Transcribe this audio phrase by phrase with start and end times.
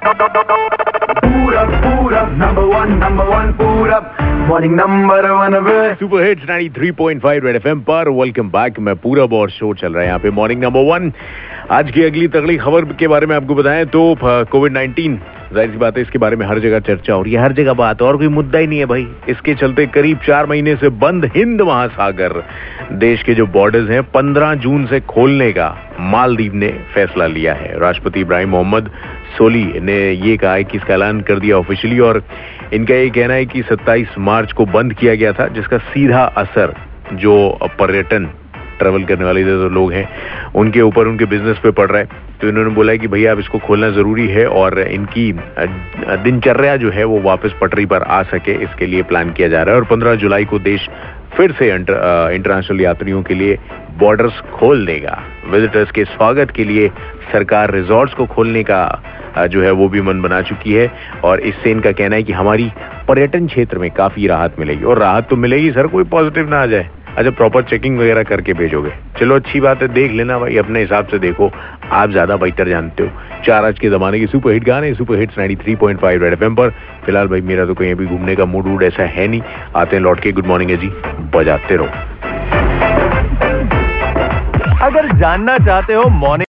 [0.00, 4.04] Purab, Purab, number one, number one, Purab.
[4.48, 5.54] Morning number one
[5.98, 10.18] super hits 93.5 red FM पर welcome back मैं पूरब और show चल रहा यहाँ
[10.18, 11.12] पे मॉर्निंग नंबर वन
[11.78, 15.18] आज की अगली तगड़ी खबर के बारे में आपको बताएँ तो कोविड 19
[15.52, 17.72] ज़ाहिर सी बात है इसके बारे में हर जगह चर्चा हो रही है हर जगह
[17.74, 21.30] बात और कोई मुद्दा ही नहीं है भाई। इसके चलते करीब चार महीने से बंद
[21.36, 22.42] हिंद महासागर
[22.98, 25.68] देश के जो बॉर्डर्स हैं 15 जून से खोलने का
[26.12, 28.90] मालदीव ने फैसला लिया है। राष्ट्रपति इब्राहिम मोहम्मद
[29.30, 32.22] सोली ने ये कहा है कि इसका ऐलान कर दिया ऑफिशियली और
[32.74, 36.74] इनका ये कहना है कि 27 मार्च को बंद किया गया था, जिसका सीधा असर
[37.14, 38.30] जो पर्यटन
[38.78, 40.08] ट्रेवल करने वाले जो लोग हैं,
[40.54, 43.38] उनके ऊपर उनके बिज़नेस पे पड़ रहा है। तो इन्होंने बोला है कि भैया, अब
[43.38, 48.52] इसको खोलना ज़रूरी है और इनकी दिनचर्या जो है वो वापस पटरी पर आ सके,
[48.64, 50.88] इसके लिए प्लान किया जा रहा है। और 15 जुलाई को देश
[51.36, 53.58] फिर से इंटरनेशनल यात्रियों के लिए
[53.98, 56.88] बॉर्डर्स खोल देगा। विजिटर्स के स्वागत के लिए
[57.32, 58.82] सरकार रिजॉर्ट्स को खोलने का
[59.38, 60.90] जो है वो भी मन बना चुकी है
[61.24, 62.70] और इससे इनका कहना है कि हमारी
[63.08, 66.66] पर्यटन क्षेत्र में काफ़ी राहत मिलेगी। और राहत तो मिलेगी, सर, कोई पॉजिटिव ना आ
[66.66, 70.80] जाए। अच्छा प्रॉपर चेकिंग वगैरह करके भेजोगे। चलो, अच्छी बात है, देख लेना भाई, अपने
[70.80, 71.50] हिसाब से देखो।
[71.92, 75.38] आप ज़्यादा बेहतर जानते हो। चार आज के जमाने की सुपर हिट गाने सुपर हिट्स
[75.38, 76.70] 93.5 रेड एफएम पर।
[77.04, 79.42] फ़िलहाल भाई, मेरा तो कहीं अभी घूमने का मूड वूड ऐसा है नहीं।
[79.76, 80.90] आते हैं, लौट के गुड मॉर्निंग है जी
[81.34, 81.86] बजाते रहो।
[84.82, 86.46] अगर जानना चाहते हो मॉर्निंग